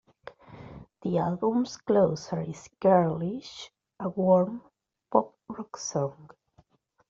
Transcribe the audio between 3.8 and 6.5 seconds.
a "warm" pop rock song.